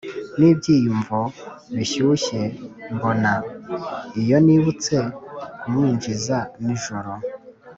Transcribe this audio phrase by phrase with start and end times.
[0.39, 1.17] nibyiyumvo
[1.75, 2.41] bishyushye
[2.95, 3.33] mbona,
[4.21, 4.95] iyo nibutse
[5.59, 7.11] kumwinjiza nijoro.